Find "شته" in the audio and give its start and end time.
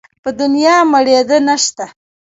1.63-1.85